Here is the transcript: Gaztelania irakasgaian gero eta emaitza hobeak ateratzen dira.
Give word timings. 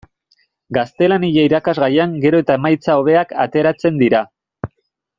Gaztelania 0.77 1.43
irakasgaian 1.49 2.17
gero 2.25 2.41
eta 2.45 2.57
emaitza 2.63 2.99
hobeak 3.03 3.39
ateratzen 3.47 4.05
dira. 4.05 4.27